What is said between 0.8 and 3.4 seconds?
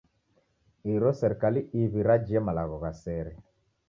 Iro serikali iw'i rajie malagho gha sere.